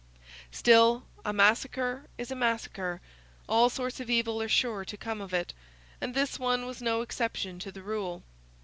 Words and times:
Still, 0.51 1.03
a 1.23 1.31
massacre 1.31 2.05
is 2.17 2.31
a 2.31 2.35
massacre; 2.35 3.01
all 3.47 3.69
sorts 3.69 3.99
of 3.99 4.09
evil 4.09 4.41
are 4.41 4.49
sure 4.49 4.83
to 4.83 4.97
come 4.97 5.21
of 5.21 5.31
it; 5.31 5.53
and 6.01 6.15
this 6.15 6.39
one 6.39 6.65
was 6.65 6.81
no 6.81 7.01
exception 7.01 7.59
to 7.59 7.71
the 7.71 7.83
rule. 7.83 8.23